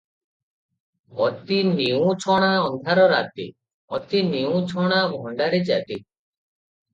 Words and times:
'ଅତି 1.25 1.59
ନିଉଁଛଣା 1.67 2.47
ଅନ୍ଧାର 2.69 3.03
ରାତି, 3.11 3.45
ଅତି 3.99 4.23
ନିଉଁଛଣା 4.31 5.05
ଭଣ୍ତାରି 5.13 5.61
ଜାତି।' 5.71 6.01